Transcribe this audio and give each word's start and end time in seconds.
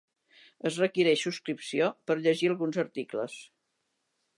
Es 0.69 0.79
requereix 0.83 1.27
subscripció 1.27 1.91
per 2.09 2.19
llegir 2.25 2.53
alguns 2.55 2.85
articles. 2.89 3.39